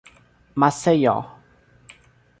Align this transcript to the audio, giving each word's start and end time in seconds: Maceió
Maceió 0.55 1.21